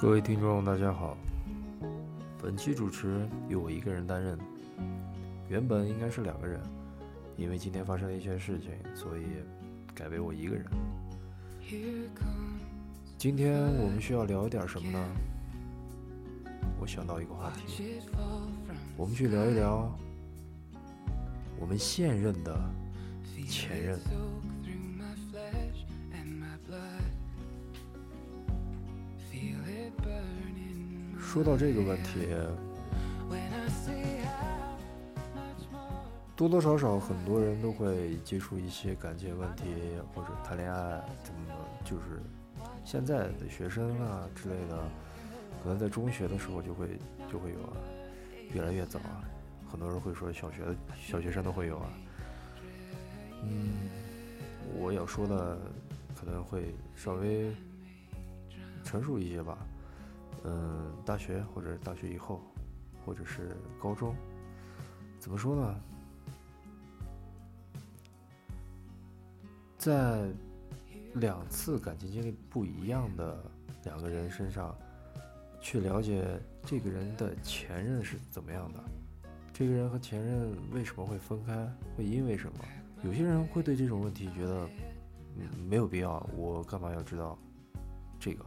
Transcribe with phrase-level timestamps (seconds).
[0.00, 1.14] 各位听众，大家好。
[2.42, 4.38] 本期主持由我一个人担任，
[5.46, 6.58] 原本应该是两个人，
[7.36, 9.24] 因为今天发生了一些事情，所以
[9.94, 10.64] 改为我一个人。
[13.18, 14.98] 今天我们需要聊点什么呢？
[16.80, 18.00] 我想到一个话题，
[18.96, 19.94] 我们去聊一聊
[21.60, 22.58] 我们现任的
[23.46, 23.98] 前任。
[31.30, 32.26] 说到这个问题，
[36.34, 39.66] 多多少少很多人都会接触一些感情问题，
[40.12, 41.40] 或者谈恋爱，怎么
[41.84, 42.20] 就是
[42.84, 44.76] 现在的学生啊之类的，
[45.62, 46.98] 可能在中学的时候就会
[47.30, 47.76] 就会有啊，
[48.52, 49.22] 越来越早啊，
[49.70, 50.64] 很多人会说小学
[51.00, 51.90] 小学生都会有啊，
[53.44, 53.88] 嗯，
[54.80, 55.56] 我要说的
[56.18, 57.54] 可能会稍微
[58.82, 59.56] 成熟一些吧。
[60.44, 62.40] 嗯，大学或者大学以后，
[63.04, 64.14] 或者是高中，
[65.18, 65.80] 怎么说呢？
[69.76, 70.28] 在
[71.14, 73.42] 两次感情经历不一样的
[73.84, 74.76] 两个人身上，
[75.60, 78.78] 去了解这个人的前任是怎么样的，
[79.52, 81.66] 这个人和前任为什么会分开，
[81.96, 82.58] 会因为什么？
[83.02, 84.68] 有些人会对这种问题觉得，
[85.66, 87.38] 没有必要，我干嘛要知道
[88.18, 88.44] 这个？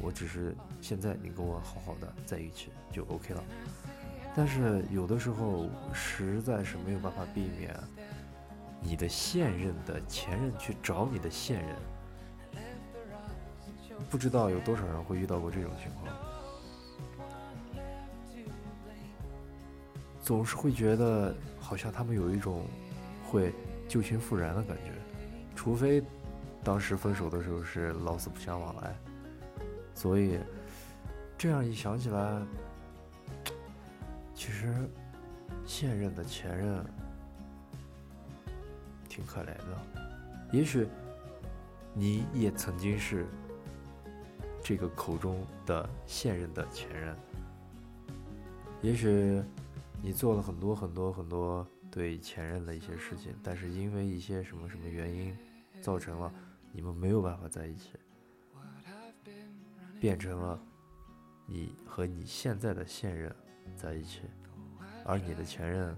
[0.00, 3.42] 我只是现在你跟我好好的在一起就 OK 了，
[4.34, 7.74] 但是有的时候实在是没有办法避免
[8.82, 11.76] 你的现任的前任去找你的现任，
[14.10, 16.14] 不知道有多少人会遇到过这种情况，
[20.20, 22.66] 总是会觉得好像他们有一种
[23.26, 23.54] 会
[23.88, 24.92] 旧情复燃的感觉，
[25.56, 26.02] 除非
[26.62, 28.94] 当时分手的时候是老死不相往来。
[29.94, 30.38] 所以，
[31.38, 32.42] 这样一想起来，
[34.34, 34.88] 其实
[35.64, 36.84] 现任的前任
[39.08, 39.80] 挺可怜的。
[40.52, 40.86] 也许
[41.94, 43.26] 你也曾经是
[44.62, 47.16] 这个口中的现任的前任。
[48.82, 49.42] 也许
[50.02, 55.34] 你做了很多很多很多对前任的一些事情，但是因为一些什么什么原因，
[55.80, 56.32] 造成了
[56.72, 57.90] 你们没有办法在一起。
[60.00, 60.60] 变成了
[61.46, 63.34] 你和你现在的现任
[63.76, 64.22] 在一起，
[65.04, 65.96] 而你的前任，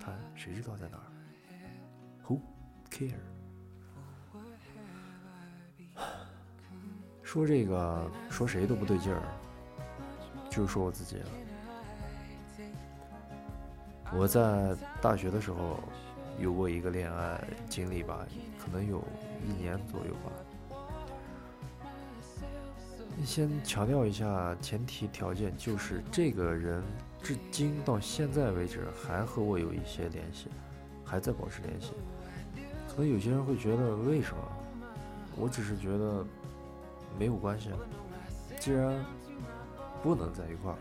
[0.00, 1.04] 他谁知道在哪儿
[2.26, 2.40] ？Who
[2.90, 3.18] care？
[7.22, 9.22] 说这个说谁都不对劲儿，
[10.48, 11.28] 就说我自己了。
[14.16, 15.78] 我在大学的时候
[16.38, 18.26] 有过一个恋爱经历吧，
[18.58, 19.04] 可能有
[19.46, 20.32] 一年左右吧。
[23.24, 26.82] 先强调一下，前提条件就是这个人
[27.22, 30.48] 至今到现在为止还和我有一些联系，
[31.04, 31.92] 还在保持联系。
[32.88, 34.42] 可能有些人会觉得为什么？
[35.36, 36.26] 我只是觉得
[37.18, 37.70] 没有关系。
[38.58, 39.04] 既然
[40.02, 40.78] 不能在一块儿，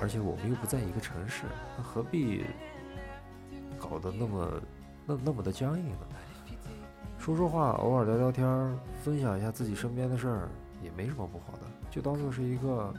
[0.00, 1.44] 而且我们又不在一个城市，
[1.76, 2.44] 那何必
[3.78, 4.62] 搞得那么
[5.04, 6.06] 那那么的僵硬呢？
[7.24, 8.46] 说说话，偶尔聊聊天，
[9.02, 10.48] 分享一下自己身边的事儿，
[10.82, 12.92] 也没什么不好的，就当做是一个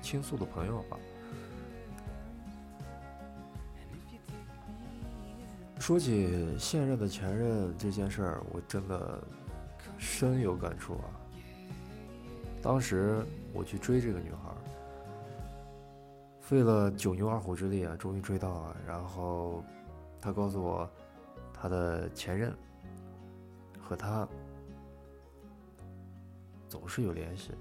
[0.00, 0.96] 倾诉的朋友吧。
[5.78, 9.22] 说起现任的前任这件事儿，我真的
[9.98, 11.04] 深有感触啊。
[12.62, 13.22] 当时
[13.52, 14.50] 我去追这个女孩，
[16.40, 18.76] 费了九牛二虎之力啊，终于追到了。
[18.86, 19.62] 然后
[20.22, 20.88] 她告诉我，
[21.52, 22.50] 她的前任。
[23.84, 24.26] 和他
[26.68, 27.52] 总是有联系，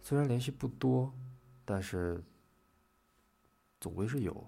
[0.00, 1.12] 虽然联系不多，
[1.64, 2.22] 但是
[3.80, 4.46] 总归是有。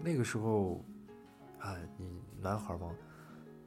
[0.00, 0.84] 那个时候，
[1.60, 2.94] 哎，你男孩嘛，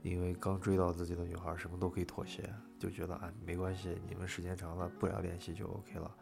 [0.04, 6.16] 因为刚追到自己的女孩，什么都可以妥协，就觉得啊，没关系，你们时间长了不聊联系就 OK 了。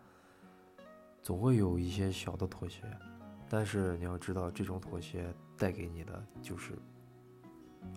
[1.22, 2.84] 总会有一些小的妥协，
[3.50, 6.78] 但是你要知道，这种妥协带给你的就是。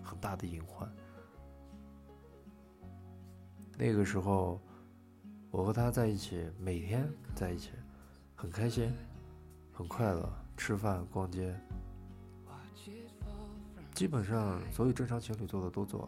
[0.03, 0.89] 很大的隐患。
[3.77, 4.61] 那个时候，
[5.49, 7.71] 我和他在一起，每天在一起，
[8.35, 8.91] 很开心，
[9.71, 11.55] 很快乐，吃饭、逛街，
[13.93, 16.07] 基本上所有正常情侣做的都做。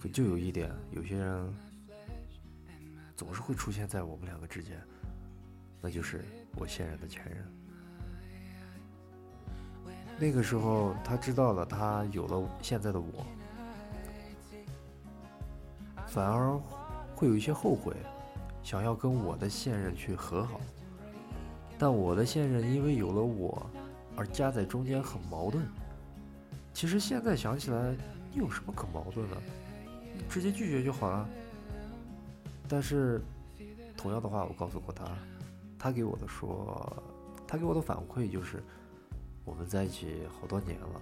[0.00, 1.54] 可就有一点，有些人
[3.14, 4.82] 总是会出现在我们两个之间，
[5.82, 6.24] 那就是
[6.56, 7.59] 我现任的前任。
[10.20, 13.24] 那个时候，他知道了，他有了现在的我，
[16.06, 16.60] 反而
[17.16, 17.96] 会有一些后悔，
[18.62, 20.60] 想要跟我的现任去和好。
[21.78, 23.66] 但我的现任因为有了我，
[24.14, 25.66] 而夹在中间很矛盾。
[26.74, 27.96] 其实现在想起来，
[28.30, 29.36] 你有什么可矛盾的？
[30.28, 31.26] 直接拒绝就好了。
[32.68, 33.22] 但是，
[33.96, 35.06] 同样的话，我告诉过他，
[35.78, 37.02] 他给我的说，
[37.48, 38.62] 他给我的反馈就是，
[39.50, 41.00] 我们在一起好多年了，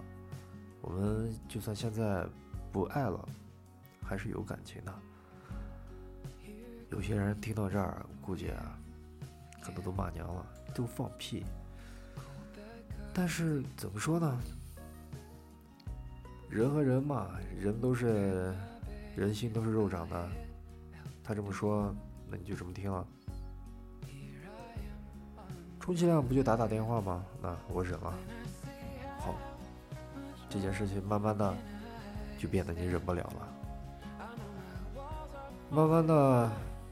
[0.81, 2.27] 我们就算现在
[2.73, 3.29] 不爱了，
[4.03, 4.95] 还是有感情的。
[6.91, 8.79] 有些人听到这儿，估计啊，
[9.61, 11.45] 可能都骂娘了，都放屁。
[13.13, 14.41] 但是怎么说呢？
[16.49, 18.55] 人和人嘛，人都是
[19.15, 20.29] 人心都是肉长的。
[21.23, 21.95] 他这么说，
[22.31, 23.07] 那你就这么听了。
[25.79, 27.23] 充其量不就打打电话吗？
[27.43, 28.19] 那我忍了。
[29.19, 29.35] 好，
[30.49, 31.55] 这件事情慢慢的
[32.39, 33.49] 就变得你忍不了了。
[35.71, 36.51] 慢慢的，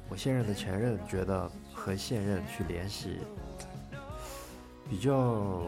[0.09, 3.21] 我现任的前任觉得和现任去联系
[4.89, 5.63] 比较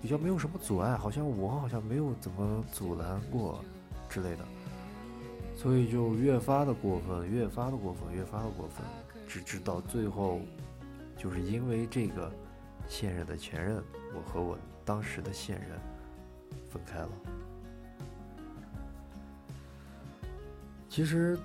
[0.00, 3.62] 比较没有什么阻碍，好像我好像没有怎么阻拦过
[4.08, 4.44] 之类的。
[5.56, 8.84] 所以就越发的过分，越发的过分，越发的过分，
[9.28, 10.40] 直至到最后，
[11.16, 12.32] 就是因为这个
[12.88, 13.82] 现任的前任，
[14.14, 15.78] 我和我当时的现任
[16.74, 17.08] 分开了。
[20.88, 21.38] 其实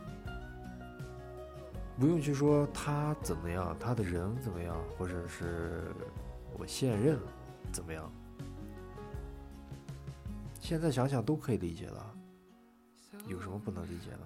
[1.99, 5.93] 不用去说他怎么样，他的人怎么样，或者是
[6.57, 7.19] 我现任
[7.71, 8.11] 怎么样，
[10.59, 12.15] 现在想想都可以理解了。
[13.27, 14.19] 有什么不能理解的？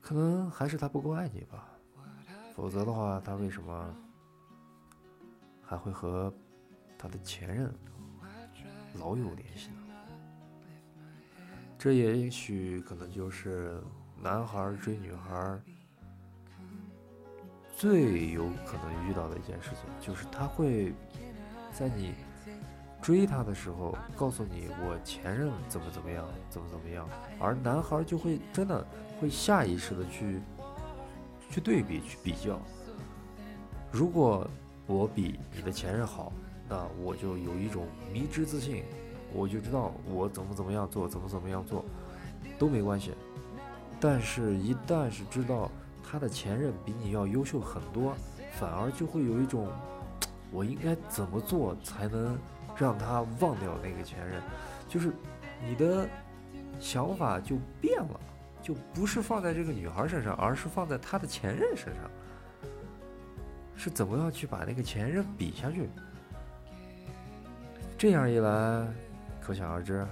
[0.00, 1.68] 可能还是他不够爱你吧，
[2.54, 3.94] 否则的话，他为什么
[5.62, 6.32] 还会和
[6.98, 7.72] 他的前任
[8.94, 9.76] 老有联系呢？
[11.78, 13.82] 这也许可能就是
[14.20, 15.58] 男孩追女孩
[17.76, 20.92] 最有可能遇到的一件事情，就是他会
[21.72, 22.14] 在你。
[23.02, 27.08] 追他的时候，告诉你我前任怎么怎么样，怎么怎么样，
[27.40, 28.86] 而男孩就会真的
[29.18, 30.38] 会下意识的去
[31.48, 32.60] 去对比、去比较。
[33.90, 34.46] 如果
[34.86, 36.30] 我比你的前任好，
[36.70, 38.84] 那我就有一种迷之自信，
[39.34, 41.84] 我就知道我怎么怎么样做，怎么怎么样做
[42.58, 43.12] 都没关系。
[44.00, 45.70] 但是，一旦是知道
[46.02, 48.14] 他的前任比你要优秀很多，
[48.52, 49.68] 反而就会有一种
[50.50, 52.38] 我应该怎么做才能。
[52.76, 54.40] 让他忘掉那个前任，
[54.88, 55.12] 就是
[55.62, 56.08] 你的
[56.78, 58.20] 想法就变了，
[58.62, 62.10] 就不是放在这个女孩身上，而是放在他的前任身上。
[63.76, 65.90] 是怎么样去把那个前任比下去？
[68.00, 68.88] 这样一来，
[69.42, 70.06] 可想而知，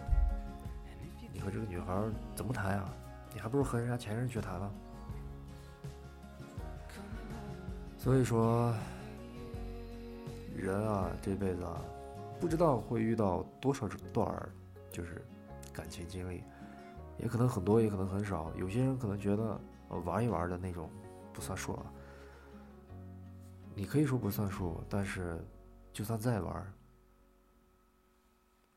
[1.32, 1.98] 你和这个女孩
[2.34, 2.84] 怎么谈呀？
[3.32, 4.70] 你还不如和人家前任去谈呢。
[7.96, 8.74] 所以说，
[10.54, 11.80] 人啊，这辈子啊。
[12.38, 14.50] 不知道会遇到多少段儿，
[14.92, 15.24] 就是
[15.72, 16.44] 感情经历，
[17.16, 18.52] 也可能很多，也可能很少。
[18.54, 19.58] 有些人可能觉得
[20.04, 20.90] 玩一玩的那种
[21.32, 21.86] 不算数啊。
[23.74, 25.42] 你可以说不算数，但是
[25.90, 26.72] 就算再玩，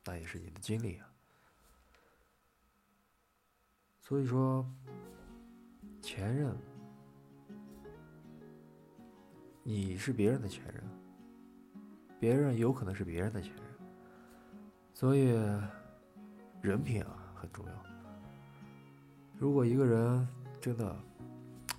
[0.06, 1.08] 那也是你的经历啊。
[4.00, 4.66] 所以说，
[6.02, 6.58] 前任，
[9.64, 10.84] 你是别人的前任。
[12.20, 13.64] 别人有可能是别人的前任，
[14.94, 15.34] 所以
[16.62, 17.74] 人品啊很重要。
[19.40, 20.28] 如果一个人
[20.62, 20.96] 真的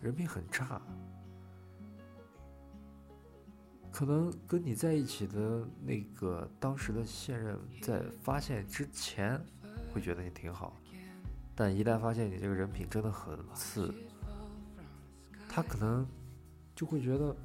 [0.00, 0.83] 人品很差，
[3.93, 9.39] 可能跟你在一起的那个当时的现任，在发现之前
[9.93, 10.77] 会觉得你挺好，
[11.55, 13.95] 但一旦发现你这个人品真的很次，
[15.49, 16.07] 他可能
[16.75, 17.37] 就会觉得。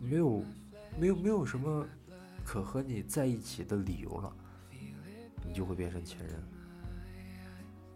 [0.00, 0.42] 没有，
[0.98, 1.86] 没有，没有什么
[2.44, 4.36] 可和你在一起的理由了，
[5.46, 6.42] 你就会变成前任。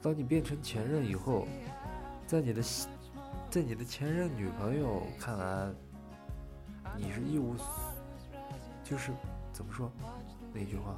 [0.01, 1.49] 当你变成前任以后，
[2.25, 2.63] 在你的，
[3.51, 5.73] 在你的前任女朋友看来，
[6.97, 7.55] 你是一无，
[8.85, 9.13] 就是
[9.53, 9.91] 怎么说
[10.53, 10.95] 那句话，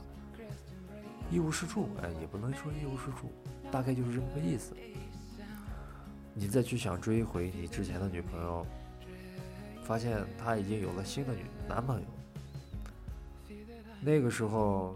[1.30, 1.88] 一无是处。
[2.02, 3.30] 哎，也不能说一无是处，
[3.70, 4.74] 大概就是这么个意思。
[6.34, 8.66] 你再去想追回你之前的女朋友。
[9.84, 12.06] 发现他已经有了新的女男朋友，
[14.02, 14.94] 那个时候，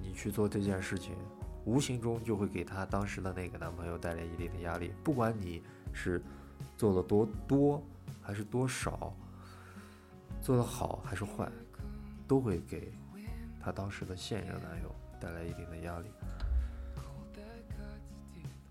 [0.00, 1.14] 你去做这件事情，
[1.66, 4.92] 无形中就会给他当时的那个男朋友带来一定的压力。
[5.04, 5.62] 不管你
[5.96, 6.22] 是
[6.76, 7.82] 做了多多
[8.22, 9.12] 还是多少，
[10.42, 11.50] 做的好还是坏，
[12.28, 12.92] 都会给
[13.60, 16.06] 他当时的现任男友带来一定的压力。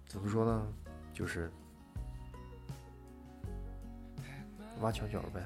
[0.07, 0.67] 怎么说呢？
[1.13, 1.51] 就是
[4.81, 5.43] 挖墙脚呗。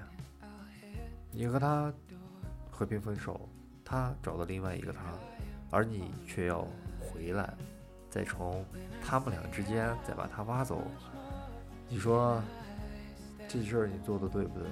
[1.31, 1.93] 你和他
[2.69, 3.47] 和平分手，
[3.85, 5.13] 他找到另外一个他，
[5.71, 6.67] 而你却要
[6.99, 7.53] 回来，
[8.09, 8.65] 再从
[9.03, 10.81] 他们俩之间再把他挖走。
[11.89, 12.41] 你说
[13.47, 14.67] 这事儿你做的对不对？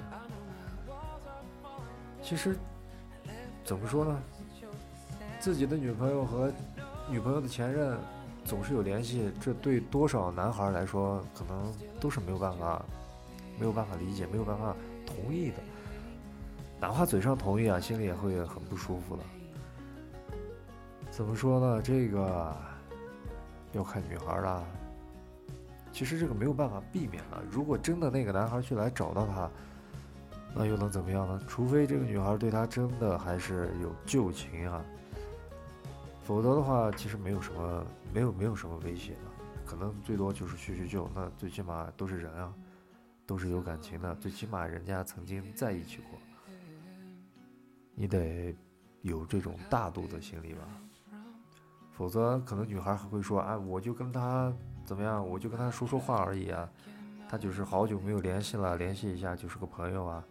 [2.22, 2.56] 其实
[3.64, 4.22] 怎么说呢？
[5.40, 6.52] 自己的女朋友和
[7.10, 7.98] 女朋友的前任
[8.44, 12.84] 总是有联系，这对多少男孩来说，可能都是没有办法、
[13.58, 14.74] 没有办法理解、没有办法
[15.06, 15.56] 同意的。
[16.80, 19.22] 哪怕嘴上同意啊，心里也会很不舒服的。
[21.10, 21.82] 怎么说呢？
[21.82, 22.56] 这个
[23.72, 24.64] 要看女孩了。
[25.92, 27.42] 其实这个没有办法避免了。
[27.50, 29.50] 如果真的那个男孩去来找到她，
[30.54, 31.40] 那又能怎么样呢？
[31.46, 34.82] 除非这个女孩对他真的还是有旧情啊，
[36.24, 39.18] 否则的话，其实没有什么，没有没有什么威胁的。
[39.66, 41.08] 可能最多就是叙叙旧。
[41.14, 42.52] 那最起码都是人啊，
[43.26, 46.18] 都是有感情的，最起码人家曾经在一起过。
[47.94, 48.54] 你得
[49.02, 50.60] 有这种大度的心理吧，
[51.92, 54.52] 否则可能女孩还会说：“啊，我就跟他
[54.88, 56.66] 怎么样，我就跟他说说话而已啊，
[57.28, 60.24] 他就是好久没有联系了，联系一下就是个朋友啊。”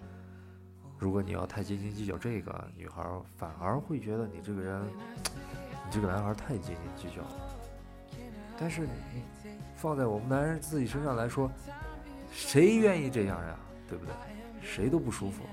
[0.98, 4.82] 如果你要太斤斤计较这个，女孩反而会觉得你这个人，
[5.86, 7.36] 你这个男孩太斤斤计较了。
[8.60, 8.90] 但是你
[9.76, 11.52] 放在我们男人自己身上来说，
[12.32, 13.56] 谁愿意这样呀？
[13.88, 14.16] 对不对？
[14.60, 15.44] 谁都不舒服。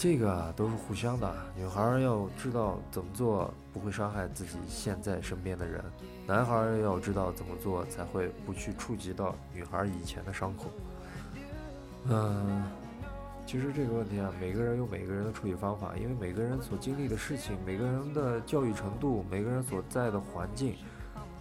[0.00, 1.30] 这个啊都是互相的。
[1.54, 5.84] 女孩要知道怎么做不会伤害自己现在身边的人，
[6.26, 10.70] 男孩要知道怎么做才会不去触及到女孩以前的伤口。
[12.08, 12.62] 嗯，
[13.44, 20.76] 其实这个问题啊，每个人有每个人的处理方法，因为每个人所经历的事情、每个人的教育程度、每个人所在的环境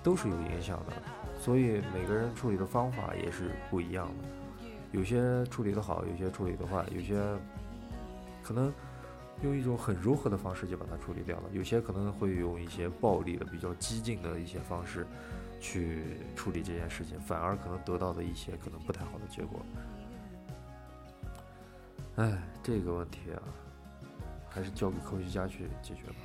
[0.03, 0.91] 都是有影响的，
[1.39, 4.67] 所以每个人处理的方法也是不一样的。
[4.91, 7.23] 有些处理的好，有些处理的坏，有些。
[8.49, 8.73] 可能
[9.43, 15.05] 用一种很柔和的方式就把它处理掉了，有些可能会用一些暴力的、比较激进的一些方式
[15.59, 19.61] 去处理这件事情，反而可能得到的一些可能不太好的结果。
[22.15, 23.43] 哎，这个问题啊，
[24.49, 26.15] 还是交给科学家去解决吧。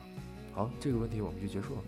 [0.55, 1.83] 好，这个问题我们就结束了。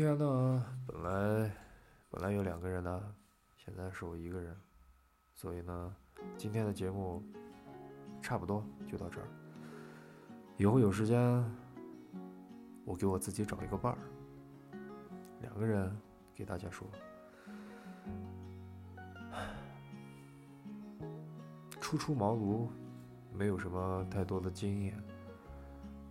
[0.00, 1.52] 天呢，本来
[2.08, 3.14] 本来有两个人的，
[3.54, 4.56] 现在是我一个人，
[5.34, 5.94] 所以呢，
[6.38, 7.22] 今天的节目
[8.22, 9.28] 差不多就到这儿。
[10.56, 11.44] 以后有时间，
[12.86, 13.98] 我给我自己找一个伴儿，
[15.42, 15.94] 两个人
[16.34, 16.88] 给大家说。
[21.78, 22.68] 初出茅庐，
[23.34, 24.98] 没有什么太多的经验。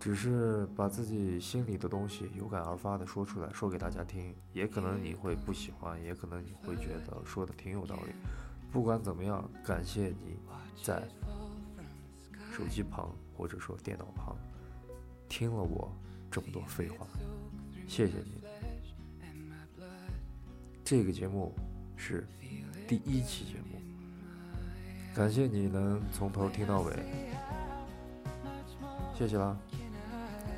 [0.00, 8.12] 只是把自己心里的东西有感而发的说出来，说给大家听，也可能你会不喜欢，也可能你会觉得说的挺有道理。
[8.72, 10.38] 不管怎么样，感谢你
[10.82, 11.06] 在
[12.50, 14.34] 手机旁或者说电脑旁
[15.28, 15.92] 听了我
[16.30, 17.06] 这么多废话，
[17.86, 18.42] 谢谢你。
[20.82, 21.54] 这个节目
[21.94, 22.26] 是
[22.88, 23.80] 第一期节目，
[25.14, 26.96] 感谢你能从头听到尾，
[29.14, 29.54] 谢谢啦。